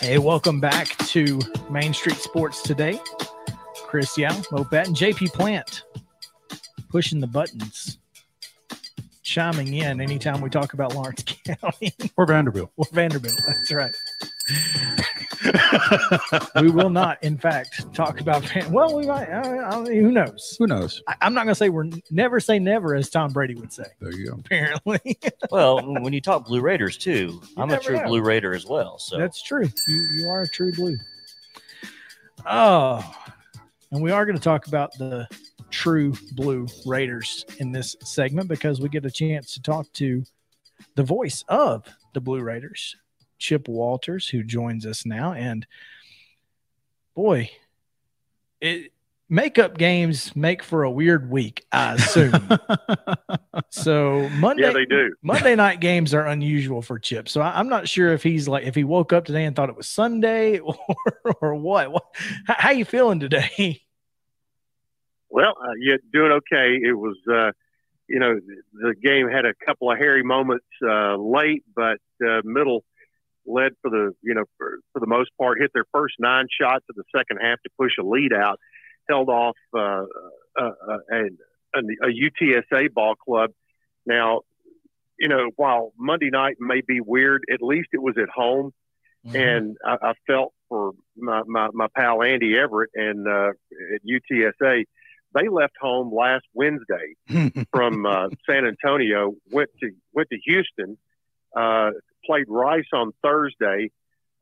Hey, 0.00 0.18
welcome 0.18 0.60
back 0.60 0.88
to 1.08 1.38
Main 1.70 1.92
Street 1.92 2.16
Sports 2.16 2.62
today. 2.62 2.98
Chris 3.84 4.16
Yao, 4.16 4.30
Mopat, 4.50 4.86
and 4.86 4.96
JP 4.96 5.32
Plant 5.34 5.82
pushing 6.88 7.20
the 7.20 7.26
buttons, 7.26 7.98
chiming 9.22 9.74
in 9.74 10.00
anytime 10.00 10.40
we 10.40 10.48
talk 10.48 10.72
about 10.72 10.94
Lawrence 10.94 11.22
County 11.60 11.92
or 12.16 12.24
Vanderbilt. 12.26 12.70
or 12.76 12.86
Vanderbilt. 12.92 13.38
That's 13.46 13.72
right. 13.72 13.94
we 16.60 16.70
will 16.70 16.90
not, 16.90 17.22
in 17.22 17.36
fact, 17.36 17.92
talk 17.94 18.20
about. 18.20 18.44
Van- 18.44 18.70
well, 18.72 18.96
we 18.96 19.06
might. 19.06 19.28
I, 19.28 19.70
I, 19.70 19.84
who 19.84 20.10
knows? 20.10 20.56
Who 20.58 20.66
knows? 20.66 21.02
I, 21.06 21.16
I'm 21.22 21.34
not 21.34 21.44
going 21.44 21.52
to 21.52 21.58
say 21.58 21.68
we're 21.68 21.90
never 22.10 22.40
say 22.40 22.58
never, 22.58 22.94
as 22.94 23.10
Tom 23.10 23.32
Brady 23.32 23.54
would 23.54 23.72
say. 23.72 23.84
There 24.00 24.12
you 24.12 24.30
go. 24.30 24.36
Apparently, 24.38 25.18
Well, 25.50 25.94
when 26.02 26.12
you 26.12 26.20
talk 26.20 26.46
Blue 26.46 26.60
Raiders 26.60 26.96
too, 26.96 27.40
I'm 27.56 27.70
a 27.70 27.78
true 27.78 27.96
know. 27.96 28.06
Blue 28.06 28.22
Raider 28.22 28.54
as 28.54 28.66
well. 28.66 28.98
So 28.98 29.18
that's 29.18 29.42
true. 29.42 29.68
You 29.86 30.08
you 30.16 30.28
are 30.28 30.42
a 30.42 30.48
true 30.48 30.72
blue. 30.72 30.96
Oh, 32.46 33.04
and 33.90 34.02
we 34.02 34.10
are 34.10 34.24
going 34.24 34.36
to 34.36 34.42
talk 34.42 34.66
about 34.66 34.96
the 34.98 35.28
true 35.70 36.14
blue 36.32 36.66
Raiders 36.86 37.44
in 37.58 37.72
this 37.72 37.96
segment 38.02 38.48
because 38.48 38.80
we 38.80 38.88
get 38.88 39.04
a 39.04 39.10
chance 39.10 39.54
to 39.54 39.62
talk 39.62 39.92
to 39.94 40.24
the 40.94 41.02
voice 41.02 41.44
of 41.48 41.86
the 42.12 42.20
Blue 42.20 42.40
Raiders, 42.40 42.96
Chip 43.40 43.66
Walters, 43.66 44.28
who 44.28 44.44
joins 44.44 44.86
us 44.86 45.04
now. 45.04 45.32
And 45.32 45.66
boy, 47.16 47.50
it 48.60 48.92
makeup 49.28 49.78
games 49.78 50.34
make 50.36 50.62
for 50.62 50.82
a 50.82 50.90
weird 50.90 51.30
week, 51.30 51.64
I 51.72 51.94
assume. 51.94 52.48
so 53.70 54.28
Monday, 54.34 54.64
Yeah, 54.64 54.72
they 54.72 54.84
do. 54.84 55.14
Monday 55.22 55.54
night 55.56 55.80
games 55.80 56.12
are 56.14 56.26
unusual 56.26 56.82
for 56.82 56.98
Chip. 56.98 57.28
So 57.28 57.40
I, 57.40 57.58
I'm 57.58 57.68
not 57.68 57.88
sure 57.88 58.12
if 58.12 58.22
he's 58.22 58.46
like 58.46 58.64
if 58.64 58.74
he 58.74 58.84
woke 58.84 59.12
up 59.12 59.24
today 59.24 59.44
and 59.44 59.56
thought 59.56 59.70
it 59.70 59.76
was 59.76 59.88
Sunday 59.88 60.58
or 60.58 60.76
or 61.40 61.54
what. 61.54 61.90
what 61.90 62.04
how, 62.46 62.56
how 62.58 62.70
you 62.70 62.84
feeling 62.84 63.20
today? 63.20 63.82
Well, 65.30 65.54
uh, 65.62 65.74
yeah, 65.78 65.96
doing 66.12 66.32
okay. 66.32 66.76
It 66.82 66.98
was, 66.98 67.16
uh, 67.32 67.52
you 68.08 68.18
know, 68.18 68.40
the 68.72 68.94
game 69.00 69.28
had 69.28 69.46
a 69.46 69.54
couple 69.64 69.90
of 69.90 69.96
hairy 69.96 70.24
moments 70.24 70.66
uh, 70.84 71.14
late, 71.14 71.62
but 71.74 71.98
uh, 72.26 72.40
middle 72.42 72.84
led 73.50 73.72
for 73.82 73.90
the, 73.90 74.12
you 74.22 74.34
know, 74.34 74.44
for, 74.56 74.78
for 74.92 75.00
the 75.00 75.06
most 75.06 75.30
part, 75.38 75.60
hit 75.60 75.70
their 75.74 75.84
first 75.92 76.14
nine 76.18 76.46
shots 76.60 76.84
of 76.88 76.96
the 76.96 77.04
second 77.14 77.38
half 77.42 77.60
to 77.62 77.70
push 77.78 77.92
a 77.98 78.02
lead 78.02 78.32
out, 78.32 78.58
held 79.08 79.28
off 79.28 79.56
uh, 79.74 80.04
uh, 80.58 80.70
uh, 80.88 80.98
and, 81.08 81.38
a 81.74 82.06
UTSA 82.06 82.92
ball 82.92 83.14
club. 83.14 83.50
Now, 84.04 84.40
you 85.20 85.28
know, 85.28 85.50
while 85.54 85.92
Monday 85.96 86.30
night 86.30 86.56
may 86.58 86.80
be 86.80 87.00
weird, 87.00 87.44
at 87.52 87.62
least 87.62 87.90
it 87.92 88.02
was 88.02 88.16
at 88.20 88.28
home. 88.28 88.72
and 89.34 89.76
I, 89.84 89.96
I 90.02 90.12
felt 90.26 90.52
for 90.68 90.92
my, 91.16 91.42
my, 91.46 91.68
my 91.74 91.86
pal 91.94 92.22
Andy 92.22 92.56
Everett 92.56 92.90
and 92.94 93.28
uh, 93.28 93.50
at 93.94 94.00
UTSA. 94.02 94.84
They 95.34 95.48
left 95.48 95.74
home 95.80 96.12
last 96.12 96.44
Wednesday 96.54 97.14
from 97.72 98.06
uh, 98.06 98.30
San 98.48 98.64
Antonio, 98.66 99.34
went 99.52 99.70
to 99.80 99.90
went 100.12 100.28
to 100.30 100.38
Houston, 100.44 100.96
uh, 101.54 101.90
played 102.24 102.46
Rice 102.48 102.88
on 102.92 103.12
Thursday, 103.22 103.90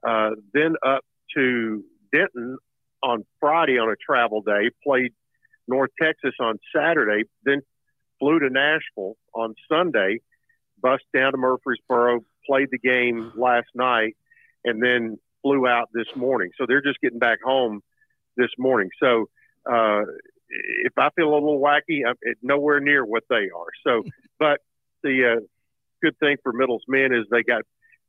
uh, 0.06 0.30
then 0.52 0.76
up 0.84 1.04
to 1.34 1.84
Denton 2.12 2.58
on 3.02 3.24
Friday 3.40 3.78
on 3.78 3.90
a 3.90 3.96
travel 3.96 4.42
day, 4.42 4.70
played 4.84 5.12
North 5.66 5.90
Texas 6.00 6.34
on 6.40 6.58
Saturday, 6.74 7.24
then 7.44 7.62
flew 8.18 8.38
to 8.38 8.50
Nashville 8.50 9.16
on 9.34 9.54
Sunday, 9.70 10.20
bust 10.80 11.04
down 11.14 11.32
to 11.32 11.38
Murfreesboro, 11.38 12.20
played 12.46 12.68
the 12.70 12.78
game 12.78 13.32
last 13.36 13.68
night, 13.74 14.16
and 14.64 14.82
then 14.82 15.18
flew 15.42 15.66
out 15.66 15.88
this 15.92 16.08
morning. 16.16 16.50
So 16.58 16.66
they're 16.66 16.82
just 16.82 17.00
getting 17.00 17.18
back 17.18 17.38
home 17.44 17.82
this 18.36 18.50
morning. 18.58 18.90
So 19.00 19.28
uh, 19.70 20.02
if 20.48 20.92
I 20.96 21.10
feel 21.10 21.32
a 21.32 21.34
little 21.34 21.60
wacky, 21.60 22.00
I'm 22.06 22.16
nowhere 22.42 22.80
near 22.80 23.04
what 23.04 23.24
they 23.28 23.50
are. 23.54 23.70
So, 23.84 24.02
but 24.38 24.60
the 25.02 25.36
uh, 25.36 25.40
good 26.02 26.18
thing 26.18 26.36
for 26.42 26.52
Middle's 26.52 26.84
men 26.88 27.12
is 27.12 27.24
they 27.30 27.42
got 27.42 27.62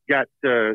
got 0.09 0.27
uh, 0.45 0.73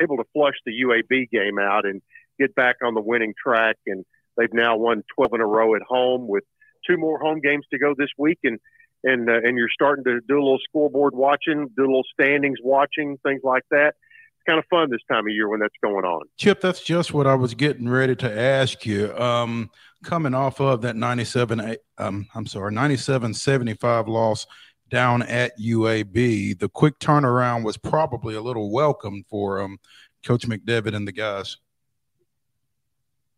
able 0.00 0.16
to 0.16 0.24
flush 0.32 0.54
the 0.64 0.72
UAB 0.72 1.30
game 1.30 1.58
out 1.58 1.84
and 1.84 2.00
get 2.38 2.54
back 2.54 2.76
on 2.82 2.94
the 2.94 3.00
winning 3.00 3.34
track, 3.42 3.76
and 3.86 4.04
they've 4.36 4.52
now 4.52 4.76
won 4.76 5.02
12 5.14 5.34
in 5.34 5.40
a 5.40 5.46
row 5.46 5.74
at 5.74 5.82
home 5.82 6.26
with 6.26 6.44
two 6.86 6.96
more 6.96 7.18
home 7.18 7.40
games 7.40 7.66
to 7.72 7.78
go 7.78 7.94
this 7.96 8.10
week, 8.18 8.38
and 8.44 8.58
and 9.04 9.28
uh, 9.28 9.40
and 9.42 9.56
you're 9.56 9.70
starting 9.72 10.04
to 10.04 10.20
do 10.26 10.34
a 10.34 10.42
little 10.42 10.58
scoreboard 10.68 11.14
watching, 11.14 11.68
do 11.76 11.82
a 11.82 11.86
little 11.86 12.04
standings 12.12 12.58
watching, 12.62 13.18
things 13.24 13.40
like 13.44 13.64
that. 13.70 13.94
It's 14.36 14.44
kind 14.46 14.58
of 14.58 14.64
fun 14.70 14.90
this 14.90 15.00
time 15.10 15.26
of 15.26 15.32
year 15.32 15.48
when 15.48 15.60
that's 15.60 15.74
going 15.82 16.04
on. 16.04 16.22
Chip, 16.38 16.60
that's 16.60 16.82
just 16.82 17.12
what 17.12 17.26
I 17.26 17.34
was 17.34 17.54
getting 17.54 17.88
ready 17.88 18.16
to 18.16 18.40
ask 18.40 18.86
you. 18.86 19.14
Um, 19.16 19.70
coming 20.02 20.32
off 20.32 20.60
of 20.60 20.80
that 20.80 20.96
97, 20.96 21.76
um, 21.98 22.26
I'm 22.34 22.46
sorry, 22.46 22.72
97 22.72 23.34
75 23.34 24.08
loss 24.08 24.46
down 24.90 25.22
at 25.22 25.58
UAB, 25.58 26.58
the 26.58 26.68
quick 26.68 26.98
turnaround 26.98 27.64
was 27.64 27.76
probably 27.76 28.34
a 28.34 28.42
little 28.42 28.70
welcome 28.70 29.24
for 29.28 29.60
um, 29.60 29.78
Coach 30.24 30.46
McDevitt 30.46 30.94
and 30.94 31.08
the 31.08 31.12
guys. 31.12 31.56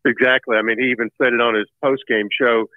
Exactly. 0.05 0.57
I 0.57 0.61
mean, 0.61 0.79
he 0.79 0.87
even 0.87 1.09
said 1.21 1.33
it 1.33 1.39
on 1.39 1.55
his 1.55 1.67
post 1.81 2.03
game 2.07 2.27
show 2.31 2.67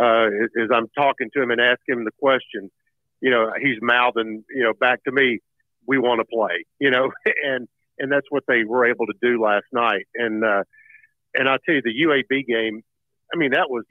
uh, 0.00 0.26
as 0.60 0.68
I'm 0.72 0.88
talking 0.96 1.30
to 1.34 1.42
him 1.42 1.50
and 1.50 1.60
asking 1.60 1.98
him 1.98 2.04
the 2.04 2.10
question. 2.20 2.70
You 3.20 3.30
know, 3.30 3.52
he's 3.60 3.78
mouthing, 3.80 4.44
you 4.50 4.62
know, 4.62 4.74
back 4.74 5.02
to 5.04 5.12
me, 5.12 5.38
"We 5.86 5.98
want 5.98 6.20
to 6.20 6.24
play," 6.24 6.66
you 6.78 6.90
know, 6.90 7.10
and 7.44 7.68
and 7.98 8.12
that's 8.12 8.26
what 8.28 8.44
they 8.46 8.64
were 8.64 8.84
able 8.84 9.06
to 9.06 9.14
do 9.22 9.42
last 9.42 9.66
night. 9.72 10.06
And 10.14 10.44
uh, 10.44 10.64
and 11.34 11.48
I'll 11.48 11.58
tell 11.58 11.74
you, 11.74 11.82
the 11.82 11.94
UAB 12.06 12.46
game. 12.46 12.82
I 13.32 13.38
mean, 13.38 13.52
that 13.52 13.70
was 13.70 13.84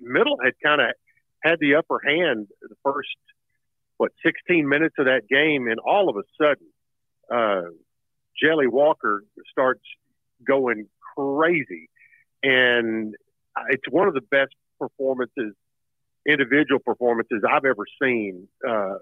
middle 0.00 0.36
had 0.42 0.54
kind 0.64 0.80
of 0.80 0.88
had 1.42 1.58
the 1.60 1.76
upper 1.76 2.00
hand 2.04 2.48
the 2.60 2.74
first 2.82 3.08
what 4.00 4.12
16 4.24 4.66
minutes 4.66 4.94
of 4.98 5.04
that 5.04 5.28
game, 5.28 5.68
and 5.68 5.78
all 5.78 6.08
of 6.08 6.16
a 6.16 6.22
sudden, 6.40 6.66
uh, 7.30 7.68
Jelly 8.42 8.66
Walker 8.66 9.24
starts 9.50 9.82
going 10.42 10.88
crazy, 11.14 11.90
and 12.42 13.14
it's 13.68 13.84
one 13.90 14.08
of 14.08 14.14
the 14.14 14.22
best 14.22 14.54
performances, 14.78 15.52
individual 16.26 16.80
performances 16.82 17.42
I've 17.46 17.66
ever 17.66 17.84
seen 18.02 18.48
uh, 18.66 18.94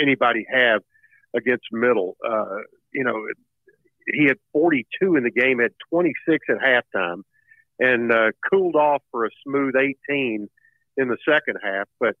anybody 0.00 0.46
have 0.50 0.80
against 1.36 1.66
Middle. 1.70 2.16
Uh, 2.26 2.60
you 2.94 3.04
know, 3.04 3.26
he 4.06 4.24
had 4.24 4.38
42 4.54 5.16
in 5.16 5.24
the 5.24 5.30
game, 5.30 5.58
had 5.58 5.72
26 5.90 6.46
at 6.48 6.56
halftime, 6.56 7.24
and 7.78 8.10
uh, 8.10 8.30
cooled 8.50 8.74
off 8.74 9.02
for 9.10 9.26
a 9.26 9.30
smooth 9.46 9.74
18 9.76 10.48
in 10.96 11.08
the 11.08 11.18
second 11.28 11.58
half. 11.62 11.88
But 12.00 12.16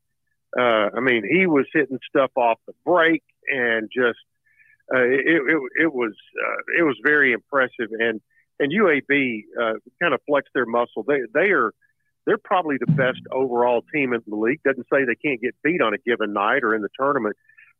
uh, 0.58 0.90
I 0.96 1.00
mean, 1.00 1.22
he 1.28 1.46
was 1.46 1.66
hitting 1.72 1.98
stuff 2.08 2.30
off 2.36 2.58
the 2.66 2.74
break 2.84 3.22
and 3.48 3.88
just 3.94 4.18
uh, 4.92 5.02
it, 5.02 5.26
it, 5.26 5.60
it 5.82 5.92
was 5.92 6.14
uh, 6.36 6.80
it 6.80 6.82
was 6.82 6.96
very 7.04 7.32
impressive. 7.32 7.90
And 7.98 8.20
and 8.58 8.72
UAB 8.72 9.44
uh, 9.60 9.74
kind 10.02 10.14
of 10.14 10.20
flexed 10.26 10.52
their 10.54 10.66
muscle. 10.66 11.04
They 11.06 11.20
they 11.32 11.50
are 11.50 11.72
they're 12.26 12.38
probably 12.38 12.76
the 12.78 12.92
best 12.92 13.20
overall 13.30 13.82
team 13.94 14.12
in 14.12 14.22
the 14.26 14.36
league. 14.36 14.60
Doesn't 14.64 14.86
say 14.92 15.04
they 15.04 15.14
can't 15.14 15.40
get 15.40 15.54
beat 15.62 15.80
on 15.80 15.94
a 15.94 15.98
given 15.98 16.32
night 16.32 16.64
or 16.64 16.74
in 16.74 16.82
the 16.82 16.90
tournament, 16.98 17.36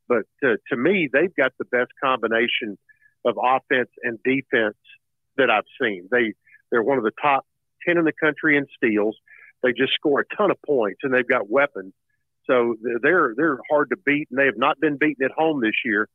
but 0.09 0.25
uh, 0.45 0.57
to 0.71 0.77
me, 0.77 1.09
they've 1.13 1.35
got 1.35 1.53
the 1.59 1.65
best 1.65 1.91
combination 2.03 2.79
of 3.25 3.37
offense 3.43 3.91
and 4.03 4.19
defense 4.23 4.77
that 5.37 5.51
I've 5.51 5.65
seen. 5.81 6.09
They 6.11 6.35
they're 6.71 6.83
one 6.83 6.99
of 6.99 7.05
the 7.05 7.13
top 7.21 7.45
ten 7.87 7.99
in 7.99 8.05
the 8.05 8.13
country 8.13 8.57
in 8.57 8.67
steals. 8.77 9.17
They 9.63 9.73
just 9.73 9.95
score 9.95 10.21
a 10.21 10.37
ton 10.37 10.51
of 10.51 10.59
points, 10.65 11.01
and 11.03 11.13
they've 11.13 11.27
got 11.27 11.51
weapons. 11.51 11.93
So 12.49 12.77
they're 13.03 13.35
they're 13.37 13.59
hard 13.71 13.91
to 13.91 13.97
beat, 13.97 14.29
and 14.31 14.39
they 14.39 14.47
have 14.47 14.57
not 14.57 14.81
been 14.81 14.97
beaten 14.97 15.25
at 15.25 15.33
home 15.33 15.61
this 15.61 15.85
year. 15.85 16.09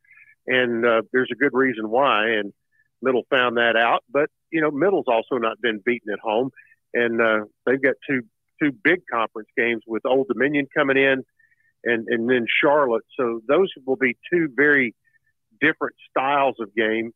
And 0.47 0.85
uh, 0.85 1.03
there's 1.13 1.29
a 1.31 1.35
good 1.35 1.53
reason 1.53 1.89
why. 1.89 2.31
And 2.31 2.53
Middle 3.01 3.23
found 3.29 3.57
that 3.57 3.75
out, 3.75 4.03
but 4.09 4.29
you 4.51 4.61
know 4.61 4.71
Middle's 4.71 5.05
also 5.07 5.37
not 5.37 5.61
been 5.61 5.81
beaten 5.85 6.11
at 6.11 6.19
home, 6.19 6.51
and 6.93 7.21
uh, 7.21 7.45
they've 7.65 7.81
got 7.81 7.95
two 8.09 8.21
two 8.61 8.71
big 8.83 9.01
conference 9.11 9.49
games 9.57 9.83
with 9.85 10.05
Old 10.05 10.27
Dominion 10.27 10.67
coming 10.75 10.97
in, 10.97 11.23
and 11.83 12.07
and 12.07 12.29
then 12.29 12.45
Charlotte. 12.61 13.03
So 13.19 13.41
those 13.47 13.69
will 13.85 13.97
be 13.97 14.17
two 14.31 14.49
very 14.55 14.95
different 15.59 15.95
styles 16.09 16.55
of 16.59 16.73
game. 16.75 17.11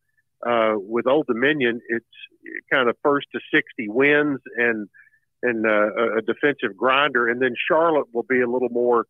Uh, 0.46 0.74
with 0.76 1.08
Old 1.08 1.26
Dominion, 1.26 1.82
it's 1.90 2.06
kind 2.72 2.90
of 2.90 2.96
first 3.02 3.28
to 3.34 3.40
60 3.52 3.88
wins 3.90 4.40
and 4.56 4.88
and 5.42 5.66
uh, 5.66 6.18
a 6.18 6.22
defensive 6.22 6.76
grinder, 6.76 7.28
and 7.28 7.42
then 7.42 7.54
Charlotte 7.68 8.08
will 8.14 8.26
be 8.28 8.42
a 8.42 8.50
little 8.50 8.70
more 8.70 9.06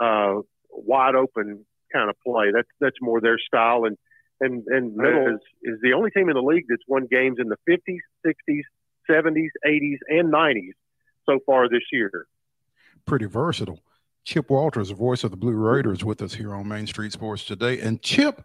uh, 0.00 0.40
wide 0.70 1.14
open 1.14 1.64
kind 1.92 2.10
of 2.10 2.16
play. 2.24 2.50
That's 2.52 2.68
that's 2.80 2.96
more 3.00 3.20
their 3.20 3.38
style, 3.38 3.84
and 3.84 3.96
and 4.40 4.64
and 4.66 4.94
Middle 4.94 5.34
is, 5.34 5.40
is 5.62 5.80
the 5.82 5.92
only 5.92 6.10
team 6.10 6.28
in 6.28 6.34
the 6.34 6.42
league 6.42 6.64
that's 6.68 6.82
won 6.86 7.06
games 7.10 7.38
in 7.38 7.48
the 7.48 7.56
50s, 7.68 7.98
60s, 8.26 8.62
70s, 9.08 9.48
80s, 9.66 9.98
and 10.08 10.32
90s 10.32 10.72
so 11.28 11.38
far 11.46 11.68
this 11.68 11.82
year. 11.92 12.26
Pretty 13.06 13.26
versatile. 13.26 13.80
Chip 14.24 14.50
Walters, 14.50 14.88
the 14.88 14.94
voice 14.94 15.22
of 15.22 15.30
the 15.30 15.36
Blue 15.36 15.52
Raiders, 15.52 16.04
with 16.04 16.20
us 16.20 16.34
here 16.34 16.52
on 16.52 16.66
Main 16.66 16.86
Street 16.86 17.12
Sports 17.12 17.44
today, 17.44 17.80
and 17.80 18.02
Chip 18.02 18.42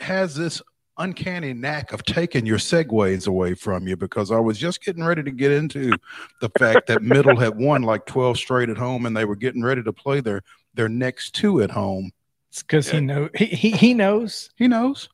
has 0.00 0.34
this 0.34 0.62
uncanny 0.98 1.52
knack 1.52 1.92
of 1.92 2.04
taking 2.04 2.46
your 2.46 2.58
segues 2.58 3.26
away 3.26 3.54
from 3.54 3.86
you 3.86 3.96
because 3.96 4.30
I 4.30 4.38
was 4.38 4.58
just 4.58 4.82
getting 4.82 5.04
ready 5.04 5.22
to 5.22 5.30
get 5.30 5.52
into 5.52 5.92
the 6.40 6.50
fact 6.58 6.86
that 6.88 7.02
Middle 7.02 7.36
had 7.36 7.56
won 7.58 7.82
like 7.82 8.06
12 8.06 8.36
straight 8.36 8.68
at 8.68 8.76
home 8.76 9.06
and 9.06 9.16
they 9.16 9.24
were 9.24 9.36
getting 9.36 9.62
ready 9.62 9.82
to 9.82 9.92
play 9.92 10.20
their 10.20 10.42
their 10.74 10.88
next 10.88 11.34
two 11.34 11.62
at 11.62 11.70
home. 11.70 12.10
It's 12.50 12.62
because 12.62 12.88
he 12.88 13.00
know 13.00 13.28
he, 13.34 13.46
he 13.46 13.70
he 13.70 13.94
knows. 13.94 14.50
He 14.56 14.68
knows. 14.68 15.08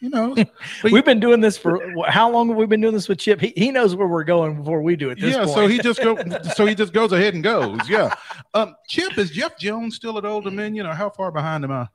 He 0.00 0.08
knows. 0.08 0.38
We've 0.82 1.04
been 1.04 1.20
doing 1.20 1.40
this 1.40 1.58
for 1.58 1.78
how 2.08 2.30
long 2.30 2.48
have 2.48 2.56
we 2.56 2.66
been 2.66 2.80
doing 2.80 2.94
this 2.94 3.08
with 3.08 3.18
Chip? 3.18 3.40
He, 3.40 3.52
he 3.54 3.70
knows 3.70 3.94
where 3.94 4.08
we're 4.08 4.24
going 4.24 4.56
before 4.56 4.80
we 4.82 4.96
do 4.96 5.10
it. 5.10 5.18
yeah, 5.18 5.44
point. 5.44 5.50
so 5.50 5.66
he 5.66 5.78
just 5.78 6.02
go 6.02 6.16
so 6.54 6.64
he 6.66 6.74
just 6.74 6.92
goes 6.92 7.12
ahead 7.12 7.34
and 7.34 7.44
goes. 7.44 7.88
Yeah. 7.88 8.14
Um 8.54 8.74
Chip, 8.88 9.18
is 9.18 9.30
Jeff 9.30 9.58
Jones 9.58 9.96
still 9.96 10.16
at 10.18 10.24
Old 10.24 10.44
Dominion 10.44 10.86
or 10.86 10.94
how 10.94 11.10
far 11.10 11.30
behind 11.30 11.64
am 11.64 11.72
I? 11.72 11.88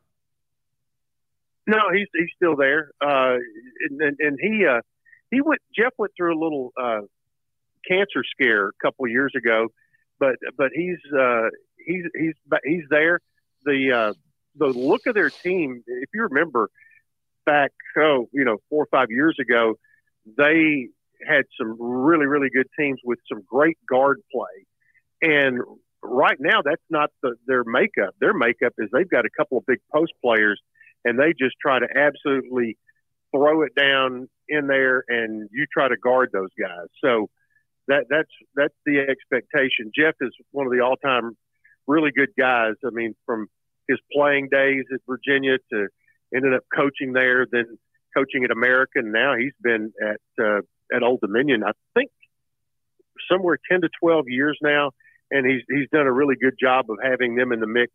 No, 1.67 1.77
he's 1.93 2.07
he's 2.13 2.29
still 2.35 2.55
there. 2.55 2.91
Uh, 3.01 3.37
and, 3.89 4.17
and, 4.19 4.39
he 4.39 4.65
uh, 4.65 4.81
he 5.31 5.41
went. 5.41 5.61
Jeff 5.75 5.93
went 5.97 6.13
through 6.15 6.37
a 6.37 6.41
little 6.41 6.71
uh, 6.79 7.01
cancer 7.87 8.23
scare 8.29 8.67
a 8.67 8.71
couple 8.81 9.07
years 9.07 9.33
ago, 9.35 9.69
but 10.19 10.35
but 10.57 10.69
he's 10.73 10.99
uh, 11.17 11.49
he's 11.85 12.03
he's 12.15 12.33
he's 12.63 12.83
there. 12.89 13.19
The 13.63 13.91
uh, 13.91 14.13
the 14.55 14.67
look 14.67 15.07
of 15.07 15.15
their 15.15 15.31
team. 15.31 15.83
If 15.87 16.09
you 16.13 16.23
remember 16.23 16.69
back, 17.45 17.71
oh, 17.97 18.29
you 18.31 18.45
know, 18.45 18.57
four 18.69 18.83
or 18.83 18.87
five 18.91 19.07
years 19.09 19.37
ago, 19.39 19.75
they 20.37 20.89
had 21.27 21.45
some 21.59 21.77
really 21.79 22.27
really 22.27 22.49
good 22.49 22.67
teams 22.77 22.99
with 23.03 23.19
some 23.27 23.41
great 23.49 23.77
guard 23.89 24.21
play, 24.31 24.65
and 25.21 25.59
right 26.03 26.37
now 26.39 26.61
that's 26.63 26.83
not 26.91 27.09
the, 27.23 27.35
their 27.47 27.63
makeup. 27.63 28.13
Their 28.19 28.35
makeup 28.35 28.73
is 28.77 28.89
they've 28.93 29.09
got 29.09 29.25
a 29.25 29.29
couple 29.35 29.57
of 29.57 29.65
big 29.65 29.79
post 29.91 30.13
players 30.23 30.61
and 31.05 31.17
they 31.17 31.33
just 31.37 31.55
try 31.61 31.79
to 31.79 31.87
absolutely 31.95 32.77
throw 33.33 33.61
it 33.61 33.73
down 33.75 34.27
in 34.49 34.67
there 34.67 35.03
and 35.07 35.49
you 35.51 35.65
try 35.71 35.87
to 35.87 35.97
guard 35.97 36.29
those 36.33 36.49
guys. 36.59 36.87
So 37.03 37.29
that 37.87 38.05
that's 38.09 38.29
that's 38.55 38.73
the 38.85 38.99
expectation. 38.99 39.91
Jeff 39.97 40.15
is 40.21 40.33
one 40.51 40.65
of 40.65 40.73
the 40.73 40.81
all 40.81 40.97
time 40.97 41.37
really 41.87 42.11
good 42.11 42.31
guys. 42.37 42.73
I 42.83 42.89
mean, 42.91 43.15
from 43.25 43.47
his 43.87 43.99
playing 44.11 44.49
days 44.51 44.85
at 44.93 44.99
Virginia 45.07 45.57
to 45.71 45.87
ended 46.35 46.53
up 46.53 46.63
coaching 46.75 47.13
there, 47.13 47.45
then 47.49 47.77
coaching 48.15 48.43
at 48.43 48.51
American. 48.51 49.11
Now 49.11 49.35
he's 49.37 49.53
been 49.61 49.93
at 50.01 50.43
uh, 50.43 50.61
at 50.93 51.03
Old 51.03 51.21
Dominion. 51.21 51.63
I 51.63 51.71
think 51.93 52.09
somewhere 53.31 53.57
ten 53.69 53.81
to 53.81 53.89
twelve 54.01 54.25
years 54.27 54.57
now, 54.61 54.91
and 55.31 55.45
he's 55.45 55.61
he's 55.69 55.89
done 55.91 56.07
a 56.07 56.13
really 56.13 56.35
good 56.41 56.55
job 56.59 56.85
of 56.89 56.97
having 57.03 57.35
them 57.35 57.51
in 57.51 57.59
the 57.59 57.67
mix. 57.67 57.91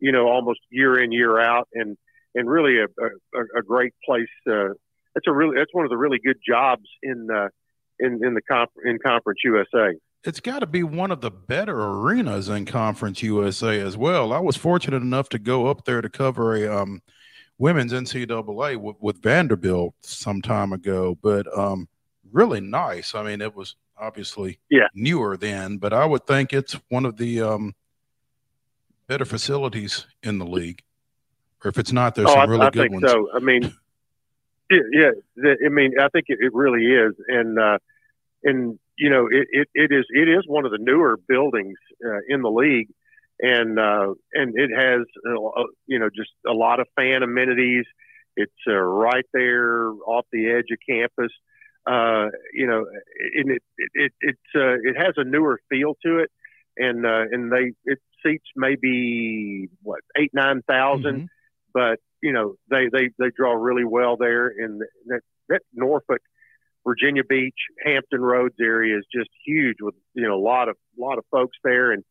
You 0.00 0.12
know, 0.12 0.28
almost 0.28 0.60
year 0.70 0.98
in 1.02 1.12
year 1.12 1.38
out, 1.38 1.68
and 1.74 1.96
and 2.34 2.48
really 2.48 2.78
a, 2.78 2.84
a, 2.84 3.58
a 3.58 3.62
great 3.62 3.92
place. 4.04 4.28
Uh, 4.48 4.68
that's 5.14 5.26
a 5.26 5.32
really 5.32 5.56
that's 5.56 5.72
one 5.74 5.84
of 5.84 5.90
the 5.90 5.96
really 5.96 6.18
good 6.24 6.38
jobs 6.46 6.84
in 7.02 7.28
uh, 7.34 7.48
in 7.98 8.24
in 8.24 8.34
the 8.34 8.42
comp- 8.42 8.70
in 8.84 8.98
Conference 9.04 9.40
USA. 9.44 9.92
It's 10.24 10.40
got 10.40 10.58
to 10.58 10.66
be 10.66 10.82
one 10.82 11.10
of 11.10 11.22
the 11.22 11.30
better 11.30 11.80
arenas 11.82 12.48
in 12.50 12.66
Conference 12.66 13.22
USA 13.22 13.80
as 13.80 13.96
well. 13.96 14.32
I 14.34 14.38
was 14.38 14.54
fortunate 14.56 15.02
enough 15.02 15.30
to 15.30 15.38
go 15.38 15.66
up 15.66 15.86
there 15.86 16.02
to 16.02 16.10
cover 16.10 16.54
a 16.54 16.82
um, 16.82 17.00
women's 17.56 17.92
NCAA 17.94 18.76
with, 18.76 18.96
with 19.00 19.22
Vanderbilt 19.22 19.94
some 20.02 20.42
time 20.42 20.74
ago, 20.74 21.16
but 21.22 21.46
um, 21.58 21.88
really 22.32 22.60
nice. 22.60 23.14
I 23.14 23.22
mean, 23.22 23.40
it 23.40 23.54
was 23.56 23.76
obviously 23.96 24.58
Yeah. 24.70 24.88
newer 24.94 25.38
then, 25.38 25.78
but 25.78 25.94
I 25.94 26.04
would 26.04 26.26
think 26.26 26.52
it's 26.52 26.74
one 26.90 27.06
of 27.06 27.16
the 27.16 27.40
um, 27.40 27.74
better 29.06 29.24
facilities 29.24 30.06
in 30.22 30.38
the 30.38 30.46
league. 30.46 30.82
Or 31.64 31.68
if 31.68 31.78
it's 31.78 31.92
not, 31.92 32.14
there's 32.14 32.28
oh, 32.28 32.32
some 32.32 32.40
I, 32.40 32.44
really 32.44 32.66
I 32.66 32.70
good 32.70 32.90
think 32.90 33.02
ones. 33.02 33.10
so. 33.10 33.28
I 33.34 33.38
mean, 33.40 33.74
yeah, 34.70 34.78
yeah 34.92 35.54
I 35.64 35.68
mean, 35.68 35.94
I 36.00 36.08
think 36.08 36.26
it, 36.28 36.38
it 36.40 36.54
really 36.54 36.86
is, 36.86 37.14
and 37.28 37.58
uh, 37.58 37.78
and 38.44 38.78
you 38.96 39.10
know, 39.10 39.26
it, 39.30 39.46
it, 39.50 39.68
it 39.74 39.92
is 39.92 40.06
it 40.10 40.28
is 40.28 40.44
one 40.46 40.64
of 40.64 40.70
the 40.72 40.78
newer 40.78 41.18
buildings 41.28 41.78
uh, 42.04 42.20
in 42.28 42.42
the 42.42 42.50
league, 42.50 42.88
and 43.40 43.78
uh, 43.78 44.14
and 44.32 44.54
it 44.56 44.70
has 44.74 45.02
uh, 45.26 45.62
you 45.86 45.98
know 45.98 46.08
just 46.14 46.30
a 46.46 46.52
lot 46.52 46.80
of 46.80 46.86
fan 46.96 47.22
amenities. 47.22 47.84
It's 48.36 48.52
uh, 48.66 48.72
right 48.74 49.26
there 49.34 49.90
off 50.06 50.24
the 50.32 50.50
edge 50.50 50.70
of 50.72 50.78
campus. 50.88 51.32
Uh, 51.86 52.28
you 52.52 52.66
know, 52.66 52.86
and 53.36 53.50
it 53.50 53.62
it 53.76 53.90
it 53.94 54.12
it's, 54.20 54.38
uh, 54.54 54.74
it 54.82 54.96
has 54.96 55.14
a 55.16 55.24
newer 55.24 55.60
feel 55.68 55.96
to 56.04 56.18
it, 56.18 56.30
and 56.76 57.04
uh, 57.04 57.24
and 57.32 57.50
they 57.50 57.72
it 57.84 57.98
seats 58.22 58.46
maybe 58.54 59.68
what 59.82 60.00
eight 60.16 60.30
nine 60.34 60.62
thousand 60.68 61.22
Mhm. 61.22 61.28
But 61.72 61.98
you 62.22 62.32
know 62.32 62.54
they 62.70 62.88
they 62.92 63.10
they 63.18 63.30
draw 63.36 63.52
really 63.52 63.84
well 63.84 64.16
there 64.16 64.48
and 64.48 64.80
that 65.06 65.20
that 65.48 65.60
Norfolk 65.74 66.20
Virginia 66.86 67.22
Beach 67.28 67.54
Hampton 67.84 68.20
Roads 68.20 68.54
area 68.60 68.96
is 68.98 69.04
just 69.14 69.28
huge 69.44 69.76
with 69.80 69.94
you 70.14 70.26
know 70.26 70.34
a 70.34 70.42
lot 70.42 70.68
of 70.68 70.76
lot 70.98 71.18
of 71.18 71.24
folks 71.30 71.56
there. 71.62 71.92
And 71.92 72.04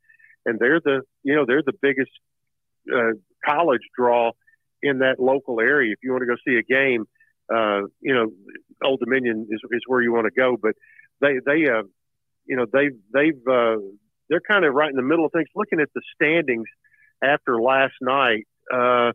and 0.46 0.60
they're 0.60 0.80
the 0.80 1.02
you 1.24 1.36
know 1.36 1.46
they're 1.48 1.64
the 1.66 1.74
biggest 1.82 2.12
uh, 2.94 3.14
college 3.46 3.82
draw 3.98 4.32
in 4.82 5.00
that 5.00 5.20
local 5.20 5.60
area. 5.60 5.94
If 5.94 6.00
you 6.04 6.12
want 6.12 6.22
to 6.22 6.28
go 6.28 6.36
see 6.46 6.58
a 6.58 6.64
game 6.64 7.06
uh, 7.54 7.82
you 8.00 8.14
know 8.14 8.32
Old 8.84 9.00
Dominion 9.00 9.48
is 9.50 9.60
is 9.72 9.82
where 9.88 10.02
you 10.02 10.14
want 10.14 10.26
to 10.26 10.40
go. 10.40 10.58
But 10.62 10.74
they 11.22 11.40
they 11.46 11.70
uh 11.70 11.84
you 12.46 12.56
know 12.56 12.66
they 12.72 12.90
they've 13.14 13.48
uh, 13.48 13.78
they're 14.30 14.42
kind 14.48 14.66
of 14.66 14.74
right 14.74 14.90
in 14.90 14.96
the 14.96 15.02
middle 15.02 15.26
of 15.26 15.32
things. 15.32 15.48
Looking 15.56 15.80
at 15.80 15.90
the 15.96 16.02
standings 16.16 16.68
after 17.24 17.62
last 17.62 17.96
night 18.02 18.48
uh 18.74 19.12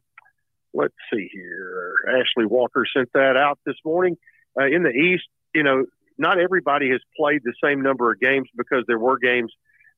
let's 0.75 0.95
see 1.13 1.29
here. 1.33 1.95
Ashley 2.09 2.47
Walker 2.47 2.85
sent 2.95 3.11
that 3.15 3.37
out 3.37 3.59
this 3.65 3.77
morning. 3.85 4.17
Uh, 4.59 4.67
in 4.67 4.83
the 4.83 4.91
East, 4.91 5.25
you 5.55 5.63
know, 5.63 5.85
not 6.19 6.39
everybody 6.39 6.91
has 6.91 7.01
played 7.17 7.43
the 7.45 7.55
same 7.63 7.83
number 7.83 8.13
of 8.13 8.21
games 8.21 8.49
because 8.57 8.85
there 8.87 8.99
were 8.99 9.19
games. 9.19 9.53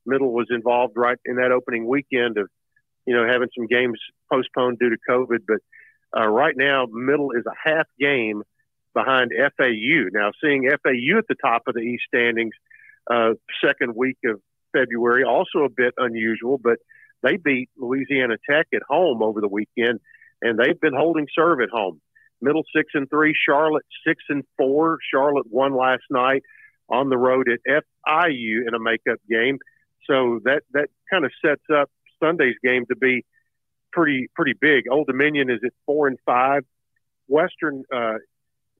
Middle 0.05 0.31
was 0.31 0.47
involved 0.49 0.93
right 0.95 1.17
in 1.25 1.35
that 1.35 1.51
opening 1.51 1.87
weekend 1.87 2.37
of, 2.37 2.49
you 3.05 3.13
know, 3.15 3.27
having 3.27 3.49
some 3.57 3.67
games 3.67 3.99
postponed 4.31 4.79
due 4.79 4.89
to 4.89 4.97
COVID. 5.09 5.39
But 5.47 5.57
uh, 6.17 6.27
right 6.27 6.55
now, 6.55 6.85
Middle 6.89 7.31
is 7.31 7.43
a 7.45 7.69
half 7.69 7.85
game 7.99 8.43
behind 8.93 9.31
FAU. 9.57 10.09
Now, 10.11 10.31
seeing 10.43 10.69
FAU 10.69 11.17
at 11.17 11.27
the 11.27 11.35
top 11.41 11.63
of 11.67 11.75
the 11.75 11.81
East 11.81 12.03
standings, 12.07 12.53
uh, 13.11 13.33
second 13.63 13.95
week 13.95 14.17
of 14.25 14.39
February, 14.73 15.23
also 15.23 15.59
a 15.65 15.69
bit 15.69 15.93
unusual, 15.97 16.57
but 16.57 16.77
they 17.21 17.37
beat 17.37 17.69
Louisiana 17.77 18.37
Tech 18.49 18.67
at 18.73 18.81
home 18.87 19.21
over 19.21 19.41
the 19.41 19.47
weekend 19.47 19.99
and 20.41 20.57
they've 20.57 20.79
been 20.79 20.95
holding 20.95 21.27
serve 21.33 21.61
at 21.61 21.69
home. 21.69 22.01
Middle 22.41 22.63
six 22.75 22.91
and 22.93 23.09
three, 23.09 23.33
Charlotte 23.33 23.85
six 24.05 24.23
and 24.29 24.43
four. 24.57 24.99
Charlotte 25.11 25.47
won 25.49 25.75
last 25.75 26.03
night 26.09 26.43
on 26.89 27.09
the 27.09 27.17
road 27.17 27.47
at 27.49 27.59
FIU 28.07 28.67
in 28.67 28.73
a 28.73 28.79
makeup 28.79 29.19
game. 29.29 29.59
So 30.05 30.39
that 30.45 30.63
that 30.73 30.89
kind 31.09 31.25
of 31.25 31.31
sets 31.43 31.63
up 31.73 31.89
Sunday's 32.21 32.55
game 32.63 32.85
to 32.87 32.95
be 32.95 33.25
pretty 33.91 34.27
pretty 34.35 34.53
big. 34.59 34.85
Old 34.89 35.07
Dominion 35.07 35.49
is 35.49 35.59
at 35.65 35.71
four 35.85 36.07
and 36.07 36.17
five. 36.25 36.63
Western 37.27 37.83
uh, 37.93 38.15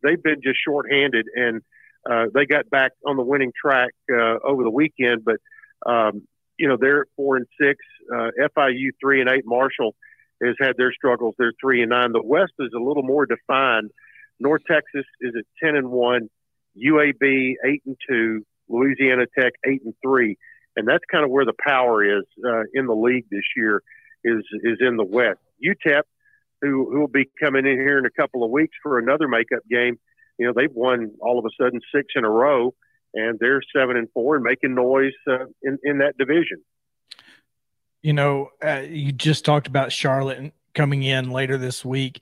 they've 0.03 0.21
been 0.21 0.41
just 0.41 0.59
shorthanded 0.63 1.25
and 1.35 1.61
uh, 2.09 2.25
they 2.33 2.45
got 2.45 2.69
back 2.69 2.91
on 3.05 3.17
the 3.17 3.23
winning 3.23 3.51
track 3.59 3.91
uh, 4.11 4.37
over 4.43 4.63
the 4.63 4.69
weekend, 4.69 5.25
but 5.25 5.37
um, 5.85 6.27
you 6.57 6.67
know 6.67 6.77
they're 6.79 7.01
at 7.01 7.07
four 7.15 7.35
and 7.37 7.47
six. 7.59 7.79
Uh, 8.13 8.29
FIU 8.55 8.91
three 9.01 9.19
and 9.19 9.29
eight. 9.29 9.43
Marshall 9.45 9.95
has 10.43 10.55
had 10.59 10.73
their 10.77 10.91
struggles. 10.91 11.35
They're 11.37 11.53
three 11.59 11.81
and 11.81 11.89
nine. 11.89 12.11
The 12.11 12.21
West 12.23 12.53
is 12.59 12.71
a 12.75 12.81
little 12.81 13.03
more 13.03 13.25
defined. 13.25 13.91
North 14.39 14.61
Texas 14.69 15.05
is 15.21 15.33
at 15.37 15.45
ten 15.63 15.75
and 15.75 15.89
one. 15.89 16.29
UAB 16.77 17.55
eight 17.65 17.81
and 17.85 17.97
two. 18.07 18.45
Louisiana 18.69 19.25
Tech 19.37 19.53
eight 19.65 19.81
and 19.83 19.93
three. 20.03 20.37
And 20.75 20.87
that's 20.87 21.03
kind 21.11 21.23
of 21.23 21.31
where 21.31 21.45
the 21.45 21.55
power 21.65 22.03
is 22.03 22.25
uh, 22.45 22.63
in 22.73 22.85
the 22.85 22.93
league 22.93 23.25
this 23.31 23.45
year. 23.55 23.81
Is 24.23 24.43
is 24.63 24.77
in 24.81 24.97
the 24.97 25.05
West. 25.05 25.39
UTEP, 25.63 26.01
who 26.61 26.89
who 26.91 26.99
will 26.99 27.07
be 27.07 27.29
coming 27.39 27.65
in 27.65 27.79
here 27.79 27.97
in 27.97 28.05
a 28.05 28.11
couple 28.11 28.43
of 28.43 28.51
weeks 28.51 28.75
for 28.83 28.99
another 28.99 29.27
makeup 29.27 29.63
game. 29.69 29.97
You 30.37 30.47
know 30.47 30.53
they've 30.55 30.73
won 30.73 31.11
all 31.21 31.39
of 31.39 31.45
a 31.45 31.63
sudden 31.63 31.79
six 31.93 32.07
in 32.15 32.25
a 32.25 32.29
row, 32.29 32.73
and 33.13 33.39
they're 33.39 33.61
seven 33.75 33.95
and 33.95 34.09
four 34.13 34.35
and 34.35 34.43
making 34.43 34.75
noise 34.75 35.13
uh, 35.29 35.45
in 35.63 35.77
in 35.83 35.99
that 35.99 36.17
division. 36.17 36.63
You 38.01 38.13
know, 38.13 38.49
uh, 38.63 38.83
you 38.87 39.11
just 39.11 39.45
talked 39.45 39.67
about 39.67 39.91
Charlotte 39.91 40.53
coming 40.73 41.03
in 41.03 41.31
later 41.31 41.57
this 41.57 41.83
week. 41.83 42.21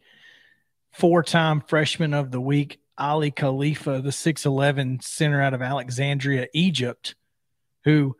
Four 0.93 1.23
time 1.23 1.61
freshman 1.61 2.13
of 2.13 2.31
the 2.31 2.39
week, 2.39 2.79
Aly 2.97 3.31
Khalifa, 3.31 4.01
the 4.01 4.11
6'11 4.11 5.03
center 5.03 5.41
out 5.41 5.53
of 5.53 5.61
Alexandria, 5.61 6.47
Egypt, 6.53 7.15
who, 7.83 8.15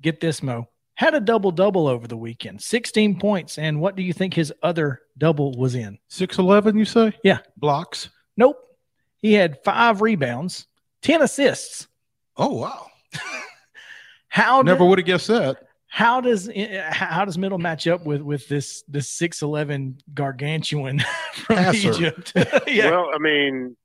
get 0.00 0.20
this, 0.20 0.42
Mo, 0.42 0.68
had 0.94 1.14
a 1.14 1.20
double 1.20 1.50
double 1.50 1.86
over 1.86 2.06
the 2.06 2.16
weekend 2.16 2.62
16 2.62 3.18
points. 3.18 3.58
And 3.58 3.80
what 3.80 3.96
do 3.96 4.02
you 4.02 4.12
think 4.12 4.34
his 4.34 4.52
other 4.62 5.00
double 5.16 5.52
was 5.52 5.74
in? 5.74 5.98
Six 6.08 6.38
eleven, 6.38 6.76
you 6.76 6.84
say? 6.84 7.12
Yeah. 7.22 7.38
Blocks. 7.56 8.08
Nope. 8.36 8.56
He 9.18 9.34
had 9.34 9.62
five 9.64 10.00
rebounds, 10.00 10.66
10 11.02 11.22
assists. 11.22 11.86
Oh 12.36 12.54
wow. 12.54 12.86
How 14.28 14.62
Never 14.62 14.84
would 14.84 14.98
have 14.98 15.06
guessed 15.06 15.28
that. 15.28 15.62
How 15.92 16.20
does 16.20 16.48
eh, 16.48 16.88
how 16.92 17.24
does 17.24 17.36
middle 17.36 17.58
match 17.58 17.88
up 17.88 18.06
with 18.06 18.22
with 18.22 18.46
this 18.46 18.84
this 18.86 19.10
six 19.10 19.42
eleven 19.42 19.98
gargantuan 20.14 21.00
from 21.34 21.56
Passer. 21.56 21.90
Egypt? 21.90 22.32
yeah, 22.68 22.90
Well, 22.92 23.10
I 23.12 23.18
mean, 23.18 23.76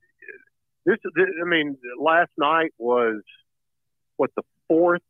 this, 0.86 0.98
this. 1.16 1.26
I 1.44 1.50
mean, 1.50 1.78
last 2.00 2.30
night 2.38 2.72
was 2.78 3.22
what 4.18 4.30
the 4.38 4.44
fourth 4.68 5.02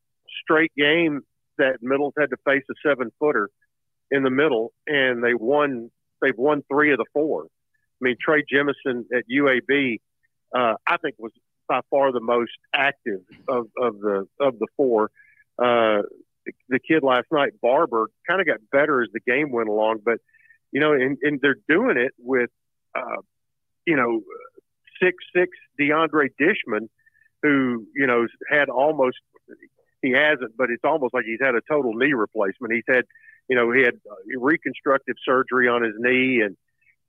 straight 0.42 0.72
game 0.78 1.22
that 1.58 1.80
Middles 1.82 2.14
had 2.18 2.30
to 2.30 2.38
face 2.46 2.64
a 2.72 2.74
seven 2.88 3.12
footer 3.20 3.50
in 4.10 4.24
the 4.24 4.30
middle, 4.30 4.72
and 4.88 5.22
they 5.22 5.34
won. 5.34 5.92
They've 6.22 6.38
won 6.38 6.64
three 6.72 6.94
of 6.94 6.98
the 6.98 7.06
four. 7.12 7.44
I 7.44 8.00
mean, 8.00 8.16
Trey 8.22 8.42
Jemison 8.42 9.04
at 9.14 9.26
UAB, 9.30 10.00
uh, 10.56 10.76
I 10.88 10.98
think 10.98 11.16
was 11.18 11.34
by 11.68 11.82
far 11.90 12.14
the 12.14 12.22
most 12.22 12.54
active 12.74 13.20
of, 13.50 13.68
of 13.78 14.00
the 14.00 14.28
of 14.40 14.60
the 14.60 14.68
four. 14.78 15.12
Uh, 15.62 16.04
the, 16.70 16.80
kid 16.80 17.04
last 17.04 17.28
night, 17.32 17.54
Barber, 17.62 18.10
kind 18.28 18.42
of 18.42 18.48
got 18.48 18.60
better 18.72 19.02
as 19.02 19.10
the 19.14 19.20
game 19.20 19.52
went 19.52 19.70
along, 19.70 20.00
but 20.04 20.20
you 20.72 20.80
know, 20.80 20.94
and, 20.94 21.18
and 21.22 21.40
they're 21.42 21.58
doing 21.70 21.98
it 21.98 22.12
with, 22.20 22.50
uh, 22.96 23.22
you 23.86 23.96
know, 23.96 24.22
six 25.02 25.16
six 25.36 25.52
DeAndre 25.80 26.30
Dishman, 26.40 26.90
who 27.42 27.86
you 27.96 28.08
know 28.08 28.28
had 28.50 28.70
almost 28.70 29.18
he 30.02 30.12
hasn't, 30.12 30.56
but 30.58 30.70
it's 30.70 30.84
almost 30.84 31.14
like 31.14 31.26
he's 31.26 31.40
had 31.42 31.56
a 31.56 31.62
total 31.70 31.94
knee 31.94 32.14
replacement. 32.14 32.74
He's 32.74 32.84
had, 32.88 33.06
you 33.48 33.56
know, 33.56 33.72
he 33.72 33.82
had 33.82 33.96
uh, 34.10 34.40
reconstructive 34.40 35.16
surgery 35.26 35.68
on 35.68 35.84
his 35.84 35.94
knee, 35.98 36.42
and 36.42 36.56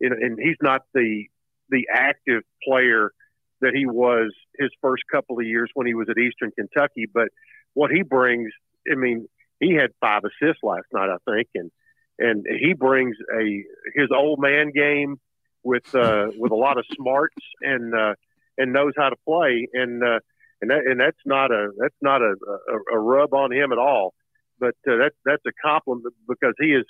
you 0.00 0.10
know, 0.10 0.16
and 0.18 0.38
he's 0.40 0.56
not 0.62 0.82
the 0.94 1.26
the 1.68 1.88
active 1.92 2.42
player 2.66 3.12
that 3.60 3.72
he 3.74 3.86
was 3.86 4.32
his 4.58 4.70
first 4.80 5.02
couple 5.10 5.38
of 5.38 5.46
years 5.46 5.70
when 5.74 5.86
he 5.86 5.94
was 5.94 6.08
at 6.10 6.18
Eastern 6.18 6.52
Kentucky. 6.52 7.06
But 7.12 7.28
what 7.74 7.90
he 7.90 8.02
brings, 8.02 8.50
I 8.90 8.94
mean, 8.94 9.28
he 9.60 9.74
had 9.74 9.90
five 10.00 10.22
assists 10.24 10.62
last 10.62 10.86
night, 10.92 11.08
I 11.10 11.30
think, 11.30 11.48
and 11.54 11.70
and 12.18 12.46
he 12.46 12.72
brings 12.72 13.16
a 13.34 13.64
his 13.94 14.08
old 14.14 14.40
man 14.40 14.70
game 14.70 15.16
with 15.62 15.94
uh, 15.94 16.28
with 16.38 16.52
a 16.52 16.56
lot 16.56 16.78
of 16.78 16.84
smarts 16.94 17.36
and 17.60 17.94
uh, 17.94 18.14
and 18.58 18.72
knows 18.72 18.92
how 18.96 19.10
to 19.10 19.16
play 19.26 19.68
and 19.72 20.02
uh, 20.02 20.20
and 20.60 20.70
that, 20.70 20.86
and 20.86 21.00
that's 21.00 21.20
not 21.24 21.50
a 21.50 21.70
that's 21.78 21.94
not 22.00 22.22
a, 22.22 22.34
a, 22.68 22.96
a 22.96 22.98
rub 22.98 23.34
on 23.34 23.52
him 23.52 23.72
at 23.72 23.78
all, 23.78 24.14
but 24.58 24.74
uh, 24.88 24.96
that's 24.96 25.16
that's 25.24 25.42
a 25.46 25.52
compliment 25.62 26.14
because 26.28 26.54
he 26.58 26.68
is 26.68 26.84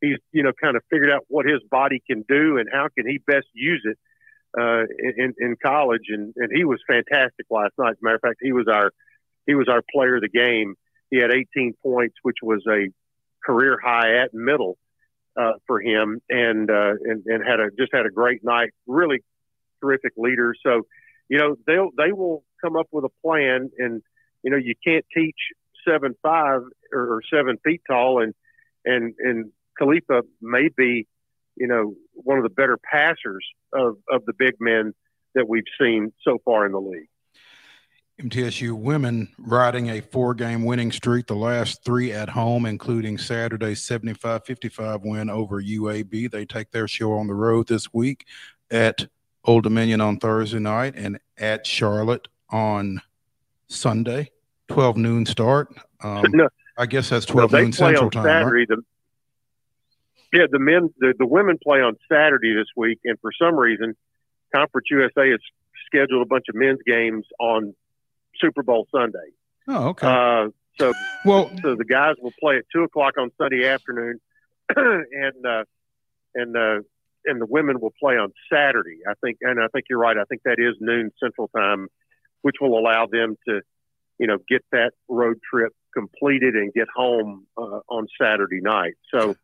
he's 0.00 0.16
you 0.32 0.42
know 0.42 0.52
kind 0.60 0.76
of 0.76 0.82
figured 0.90 1.10
out 1.10 1.24
what 1.28 1.46
his 1.46 1.60
body 1.70 2.02
can 2.06 2.24
do 2.28 2.58
and 2.58 2.68
how 2.72 2.88
can 2.96 3.06
he 3.06 3.18
best 3.18 3.46
use 3.54 3.82
it 3.84 3.98
uh, 4.58 4.84
in 4.98 5.34
in 5.38 5.56
college 5.62 6.06
and 6.08 6.32
and 6.36 6.50
he 6.54 6.64
was 6.64 6.80
fantastic 6.86 7.46
last 7.50 7.72
night. 7.78 7.92
As 7.92 7.96
a 8.00 8.04
matter 8.04 8.16
of 8.16 8.22
fact, 8.22 8.38
he 8.40 8.52
was 8.52 8.66
our 8.68 8.90
he 9.46 9.54
was 9.54 9.68
our 9.68 9.82
player 9.92 10.16
of 10.16 10.22
the 10.22 10.28
game. 10.28 10.74
He 11.12 11.18
had 11.18 11.30
18 11.30 11.74
points, 11.82 12.14
which 12.22 12.38
was 12.42 12.64
a 12.66 12.88
career 13.44 13.78
high 13.84 14.22
at 14.22 14.32
middle 14.32 14.78
uh, 15.38 15.52
for 15.66 15.78
him, 15.78 16.22
and, 16.30 16.70
uh, 16.70 16.94
and 17.04 17.22
and 17.26 17.44
had 17.46 17.60
a 17.60 17.68
just 17.78 17.92
had 17.92 18.06
a 18.06 18.10
great 18.10 18.42
night. 18.42 18.70
Really 18.86 19.22
terrific 19.82 20.14
leader. 20.16 20.54
So, 20.64 20.86
you 21.28 21.38
know, 21.38 21.56
they'll 21.66 21.90
they 21.98 22.12
will 22.12 22.44
come 22.64 22.76
up 22.76 22.88
with 22.90 23.04
a 23.04 23.10
plan, 23.22 23.70
and 23.78 24.02
you 24.42 24.50
know, 24.50 24.56
you 24.56 24.74
can't 24.82 25.04
teach 25.14 25.36
seven 25.86 26.14
five 26.22 26.62
or, 26.94 27.16
or 27.16 27.20
seven 27.30 27.58
feet 27.62 27.82
tall, 27.86 28.22
and 28.22 28.32
and 28.86 29.14
and 29.18 29.52
Khalifa 29.78 30.22
may 30.40 30.70
be, 30.74 31.06
you 31.56 31.66
know, 31.66 31.94
one 32.14 32.38
of 32.38 32.44
the 32.44 32.50
better 32.50 32.78
passers 32.90 33.46
of 33.74 33.98
of 34.10 34.24
the 34.24 34.32
big 34.32 34.54
men 34.60 34.94
that 35.34 35.46
we've 35.46 35.64
seen 35.78 36.14
so 36.24 36.38
far 36.42 36.64
in 36.64 36.72
the 36.72 36.80
league. 36.80 37.08
MTSU 38.20 38.72
women 38.72 39.28
riding 39.38 39.90
a 39.90 40.00
four 40.00 40.34
game 40.34 40.64
winning 40.64 40.92
streak, 40.92 41.26
the 41.26 41.34
last 41.34 41.84
three 41.84 42.12
at 42.12 42.28
home, 42.28 42.66
including 42.66 43.18
Saturday's 43.18 43.82
75 43.82 44.44
55 44.44 45.02
win 45.02 45.30
over 45.30 45.62
UAB. 45.62 46.30
They 46.30 46.44
take 46.44 46.70
their 46.70 46.86
show 46.86 47.14
on 47.14 47.26
the 47.26 47.34
road 47.34 47.68
this 47.68 47.92
week 47.92 48.26
at 48.70 49.06
Old 49.44 49.64
Dominion 49.64 50.00
on 50.00 50.18
Thursday 50.18 50.58
night 50.58 50.94
and 50.96 51.18
at 51.38 51.66
Charlotte 51.66 52.28
on 52.50 53.00
Sunday, 53.66 54.30
12 54.68 54.96
noon 54.98 55.26
start. 55.26 55.74
Um, 56.02 56.24
No. 56.32 56.48
I 56.78 56.86
guess 56.86 57.08
that's 57.08 57.26
12 57.26 57.50
they 57.50 57.62
noon 57.62 57.72
Central 57.72 58.10
Time. 58.10 58.46
right? 58.46 58.68
The, 58.68 58.82
yeah, 60.32 60.46
the 60.50 60.58
men, 60.58 60.92
the, 60.98 61.14
the 61.18 61.26
women 61.26 61.58
play 61.62 61.80
on 61.80 61.96
Saturday 62.10 62.54
this 62.54 62.68
week, 62.76 63.00
and 63.04 63.18
for 63.20 63.30
some 63.32 63.56
reason, 63.56 63.94
Conference 64.54 64.86
USA 64.90 65.30
has 65.30 65.40
scheduled 65.86 66.22
a 66.22 66.26
bunch 66.26 66.46
of 66.48 66.54
men's 66.54 66.80
games 66.86 67.26
on 67.38 67.74
Super 68.42 68.62
Bowl 68.62 68.86
Sunday. 68.94 69.30
Oh, 69.68 69.88
okay. 69.90 70.06
Uh, 70.06 70.48
so, 70.78 70.92
well, 71.24 71.50
so 71.62 71.76
the 71.76 71.84
guys 71.84 72.16
will 72.20 72.32
play 72.40 72.56
at 72.56 72.64
two 72.74 72.82
o'clock 72.82 73.14
on 73.18 73.30
Sunday 73.38 73.66
afternoon, 73.66 74.20
and 74.76 75.46
uh, 75.46 75.64
and 76.34 76.56
uh, 76.56 76.80
and 77.24 77.40
the 77.40 77.46
women 77.46 77.80
will 77.80 77.94
play 77.98 78.14
on 78.14 78.32
Saturday. 78.52 78.98
I 79.08 79.14
think, 79.22 79.38
and 79.42 79.60
I 79.62 79.68
think 79.68 79.86
you're 79.88 79.98
right. 79.98 80.16
I 80.16 80.24
think 80.24 80.42
that 80.44 80.56
is 80.58 80.76
noon 80.80 81.10
Central 81.22 81.48
Time, 81.48 81.88
which 82.42 82.56
will 82.60 82.78
allow 82.78 83.06
them 83.06 83.36
to, 83.48 83.60
you 84.18 84.26
know, 84.26 84.38
get 84.48 84.64
that 84.72 84.92
road 85.08 85.38
trip 85.48 85.72
completed 85.94 86.54
and 86.54 86.72
get 86.72 86.88
home 86.94 87.46
uh, 87.56 87.80
on 87.88 88.06
Saturday 88.20 88.60
night. 88.60 88.94
So 89.14 89.36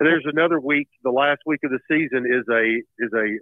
there's 0.00 0.24
another 0.26 0.60
week. 0.60 0.88
The 1.02 1.10
last 1.10 1.40
week 1.46 1.60
of 1.64 1.70
the 1.70 1.80
season 1.90 2.26
is 2.26 2.44
a 2.50 2.82
is 2.98 3.12
a 3.12 3.38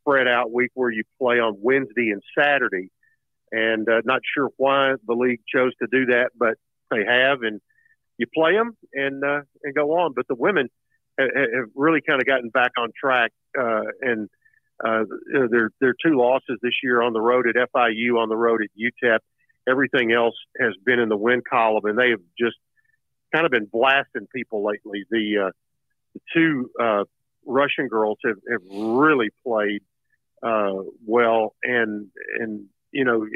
spread 0.00 0.26
out 0.26 0.52
week 0.52 0.70
where 0.74 0.90
you 0.90 1.04
play 1.20 1.36
on 1.36 1.56
Wednesday 1.60 2.10
and 2.10 2.22
Saturday, 2.38 2.90
and 3.52 3.88
uh, 3.88 4.00
not 4.04 4.20
sure 4.34 4.50
why 4.56 4.94
the 5.06 5.14
league 5.14 5.40
chose 5.52 5.72
to 5.80 5.86
do 5.90 6.06
that, 6.06 6.30
but 6.36 6.54
they 6.90 7.04
have, 7.04 7.42
and 7.42 7.60
you 8.18 8.26
play 8.34 8.52
them 8.54 8.76
and 8.92 9.24
uh, 9.24 9.40
and 9.62 9.74
go 9.74 9.92
on. 9.92 10.12
But 10.14 10.28
the 10.28 10.34
women 10.34 10.68
have, 11.18 11.28
have 11.34 11.68
really 11.74 12.00
kind 12.06 12.20
of 12.20 12.26
gotten 12.26 12.50
back 12.50 12.72
on 12.78 12.90
track, 12.98 13.32
uh, 13.58 13.82
and 14.00 14.28
uh, 14.84 15.04
their 15.50 15.70
their 15.80 15.94
two 16.04 16.16
losses 16.16 16.58
this 16.62 16.74
year 16.82 17.02
on 17.02 17.12
the 17.12 17.20
road 17.20 17.46
at 17.48 17.54
FIU, 17.54 18.18
on 18.18 18.28
the 18.28 18.36
road 18.36 18.60
at 18.62 18.70
UTEP. 18.78 19.18
Everything 19.68 20.12
else 20.12 20.36
has 20.60 20.74
been 20.84 21.00
in 21.00 21.08
the 21.08 21.16
win 21.16 21.42
column, 21.48 21.84
and 21.86 21.98
they 21.98 22.10
have 22.10 22.20
just 22.38 22.56
kind 23.32 23.44
of 23.44 23.50
been 23.50 23.66
blasting 23.66 24.26
people 24.34 24.64
lately. 24.64 25.04
The 25.10 25.46
uh, 25.46 25.50
the 26.14 26.20
two 26.34 26.70
uh, 26.80 27.04
Russian 27.44 27.88
girls 27.88 28.18
have, 28.24 28.36
have 28.50 28.62
really 28.70 29.30
played 29.44 29.82
uh, 30.42 30.82
well, 31.04 31.54
and 31.62 32.08
and 32.38 32.66
you 32.92 33.04
know, 33.04 33.26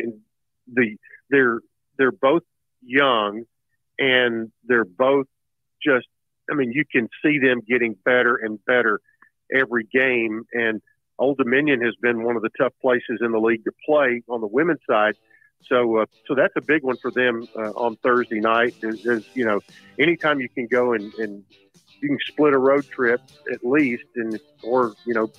the 0.73 0.97
they're 1.29 1.61
they're 1.99 2.13
both 2.13 2.43
young, 2.83 3.45
and 3.99 4.51
they're 4.65 4.85
both 4.85 5.27
just. 5.83 6.07
I 6.51 6.55
mean, 6.55 6.73
you 6.73 6.85
can 6.91 7.09
see 7.23 7.39
them 7.39 7.61
getting 7.67 7.95
better 8.05 8.35
and 8.35 8.59
better 8.65 9.01
every 9.55 9.85
game, 9.85 10.43
and 10.53 10.83
Old 11.21 11.37
Dominion 11.37 11.83
has 11.83 11.95
been 12.01 12.25
one 12.25 12.35
of 12.35 12.43
the 12.43 12.49
tough 12.59 12.73
places 12.81 13.21
in 13.21 13.31
the 13.31 13.39
league 13.39 13.65
to 13.65 13.73
play 13.87 14.23
on 14.29 14.41
the 14.41 14.47
women's 14.47 14.81
side. 14.89 15.15
So, 15.67 15.99
uh, 15.99 16.07
so 16.27 16.35
that's 16.35 16.55
a 16.57 16.63
big 16.63 16.83
one 16.83 16.97
for 16.97 17.11
them 17.11 17.47
uh, 17.55 17.71
on 17.73 17.97
Thursday 17.97 18.41
night. 18.41 18.75
Is, 18.83 19.05
is 19.05 19.25
you 19.35 19.45
know, 19.45 19.61
anytime 19.99 20.41
you 20.41 20.49
can 20.49 20.67
go 20.67 20.95
and, 20.95 21.13
and 21.15 21.45
you 22.01 22.09
can 22.09 22.19
split 22.27 22.55
a 22.55 22.59
road 22.59 22.87
trip 22.89 23.21
at 23.53 23.63
least, 23.63 24.07
and 24.17 24.41
or 24.63 24.95
you 25.05 25.13
know, 25.13 25.31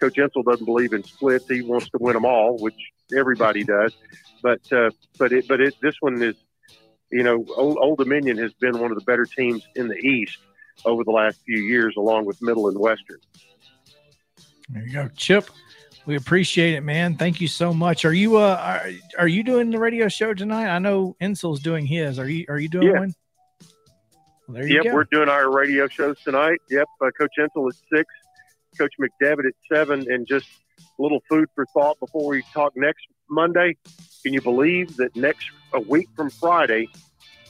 Coach 0.00 0.14
Insell 0.14 0.42
doesn't 0.42 0.64
believe 0.64 0.94
in 0.94 1.04
splits. 1.04 1.46
He 1.48 1.60
wants 1.60 1.90
to 1.90 1.98
win 2.00 2.14
them 2.14 2.24
all, 2.24 2.56
which 2.56 2.78
everybody 3.16 3.64
does. 3.64 3.94
But 4.42 4.60
uh, 4.72 4.90
but 5.18 5.32
it 5.32 5.46
but 5.48 5.60
it 5.60 5.74
this 5.82 5.94
one 6.00 6.22
is, 6.22 6.36
you 7.10 7.22
know, 7.22 7.44
Old, 7.56 7.78
Old 7.80 7.98
Dominion 7.98 8.38
has 8.38 8.52
been 8.54 8.78
one 8.78 8.90
of 8.90 8.98
the 8.98 9.04
better 9.04 9.24
teams 9.24 9.66
in 9.74 9.88
the 9.88 9.96
East 9.96 10.38
over 10.84 11.04
the 11.04 11.10
last 11.10 11.40
few 11.44 11.58
years, 11.58 11.94
along 11.96 12.26
with 12.26 12.40
Middle 12.42 12.68
and 12.68 12.78
Western. 12.78 13.18
There 14.68 14.82
you 14.86 14.92
go, 14.92 15.08
Chip. 15.16 15.48
We 16.06 16.16
appreciate 16.16 16.74
it, 16.74 16.82
man. 16.82 17.16
Thank 17.16 17.40
you 17.40 17.48
so 17.48 17.72
much. 17.74 18.04
Are 18.04 18.12
you 18.12 18.36
uh 18.36 18.80
are, 18.84 18.90
are 19.22 19.28
you 19.28 19.42
doing 19.42 19.70
the 19.70 19.78
radio 19.78 20.08
show 20.08 20.34
tonight? 20.34 20.68
I 20.68 20.78
know 20.78 21.16
Insell's 21.20 21.60
doing 21.60 21.86
his. 21.86 22.18
Are 22.18 22.28
you 22.28 22.44
are 22.48 22.58
you 22.58 22.68
doing 22.68 22.86
Yeah. 22.88 22.98
one? 23.00 23.14
Well, 24.46 24.54
there 24.54 24.68
you 24.68 24.74
Yep, 24.76 24.84
go. 24.84 24.94
we're 24.94 25.04
doing 25.04 25.28
our 25.28 25.50
radio 25.50 25.88
shows 25.88 26.16
tonight. 26.22 26.58
Yep, 26.70 26.86
uh, 27.00 27.10
Coach 27.18 27.32
Insell 27.40 27.68
at 27.68 27.74
six, 27.92 28.08
Coach 28.78 28.92
McDevitt 29.00 29.46
at 29.48 29.54
seven, 29.72 30.06
and 30.08 30.24
just 30.28 30.46
a 30.98 31.02
little 31.02 31.22
food 31.28 31.48
for 31.54 31.66
thought 31.66 31.98
before 32.00 32.28
we 32.28 32.42
talk 32.52 32.72
next 32.76 33.06
Monday. 33.28 33.76
Can 34.22 34.32
you 34.32 34.40
believe 34.40 34.96
that 34.96 35.14
next 35.16 35.46
a 35.72 35.80
week 35.80 36.08
from 36.16 36.30
Friday, 36.30 36.88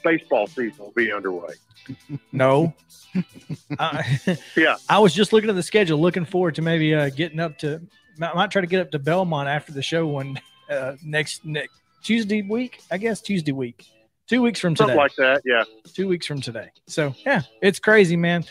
baseball 0.05 0.47
season 0.47 0.85
will 0.85 0.93
be 0.93 1.13
underway? 1.13 1.55
No. 2.33 2.75
I, 3.79 4.19
Yeah. 4.57 4.77
I 4.89 4.99
was 4.99 5.15
just 5.15 5.33
looking 5.33 5.49
at 5.49 5.55
the 5.55 5.63
schedule, 5.63 6.01
looking 6.01 6.25
forward 6.25 6.57
to 6.57 6.63
maybe 6.63 6.93
uh, 6.95 7.11
getting 7.11 7.39
up 7.39 7.59
to. 7.59 7.81
I 8.21 8.35
might 8.35 8.51
try 8.51 8.61
to 8.61 8.67
get 8.67 8.81
up 8.81 8.91
to 8.91 8.99
Belmont 8.99 9.49
after 9.49 9.73
the 9.73 9.83
show 9.83 10.07
one 10.07 10.41
uh, 10.69 10.97
next 11.05 11.45
next 11.45 11.75
Tuesday 12.03 12.43
week. 12.43 12.81
I 12.91 12.99
guess 12.99 13.21
Tuesday 13.21 13.53
week, 13.53 13.87
two 14.27 14.43
weeks 14.43 14.59
from 14.59 14.75
today. 14.75 14.95
Something 14.95 14.97
like 14.97 15.15
that. 15.17 15.43
Yeah. 15.45 15.63
two 15.95 16.09
weeks 16.09 16.27
from 16.27 16.41
today. 16.41 16.71
So 16.89 17.15
yeah, 17.25 17.43
it's 17.63 17.79
crazy, 17.79 18.17
man. 18.17 18.45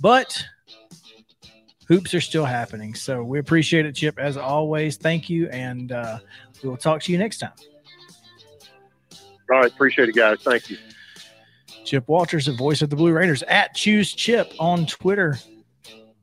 But 0.00 0.44
hoops 1.88 2.14
are 2.14 2.20
still 2.20 2.44
happening. 2.44 2.94
So 2.94 3.22
we 3.22 3.38
appreciate 3.38 3.86
it, 3.86 3.94
Chip, 3.94 4.18
as 4.18 4.36
always. 4.36 4.96
Thank 4.96 5.28
you, 5.28 5.48
and 5.48 5.92
uh, 5.92 6.18
we 6.62 6.68
will 6.68 6.76
talk 6.76 7.02
to 7.02 7.12
you 7.12 7.18
next 7.18 7.38
time. 7.38 7.52
All 9.50 9.58
right. 9.58 9.70
Appreciate 9.70 10.08
it, 10.08 10.14
guys. 10.14 10.38
Thank 10.40 10.70
you. 10.70 10.78
Chip 11.84 12.08
Walters, 12.08 12.46
the 12.46 12.52
voice 12.52 12.80
of 12.80 12.90
the 12.90 12.96
Blue 12.96 13.12
Raiders, 13.12 13.42
at 13.44 13.74
Choose 13.74 14.14
Chip 14.14 14.52
on 14.58 14.86
Twitter 14.86 15.38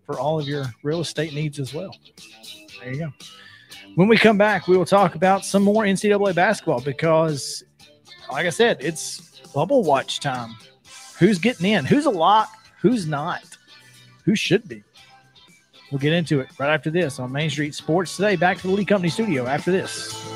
for 0.05 0.19
all 0.19 0.39
of 0.39 0.47
your 0.47 0.65
real 0.83 1.01
estate 1.01 1.33
needs 1.33 1.59
as 1.59 1.73
well. 1.73 1.95
There 2.81 2.93
you 2.93 2.99
go. 2.99 3.13
When 3.95 4.07
we 4.07 4.17
come 4.17 4.37
back, 4.37 4.67
we 4.67 4.77
will 4.77 4.85
talk 4.85 5.15
about 5.15 5.45
some 5.45 5.63
more 5.63 5.83
NCAA 5.83 6.33
basketball 6.33 6.81
because, 6.81 7.63
like 8.31 8.45
I 8.45 8.49
said, 8.49 8.77
it's 8.79 9.41
bubble 9.53 9.83
watch 9.83 10.19
time. 10.19 10.55
Who's 11.19 11.37
getting 11.37 11.71
in? 11.71 11.85
Who's 11.85 12.05
a 12.05 12.09
lock? 12.09 12.49
Who's 12.81 13.05
not? 13.05 13.43
Who 14.23 14.35
should 14.35 14.67
be? 14.67 14.83
We'll 15.91 15.99
get 15.99 16.13
into 16.13 16.39
it 16.39 16.49
right 16.59 16.73
after 16.73 16.91
this 16.91 17.19
on 17.19 17.31
Main 17.31 17.49
Street 17.49 17.73
Sports 17.73 18.15
Today. 18.15 18.35
Back 18.35 18.57
to 18.59 18.67
the 18.67 18.73
Lee 18.73 18.85
Company 18.85 19.09
studio 19.09 19.47
after 19.47 19.71
this. 19.71 20.28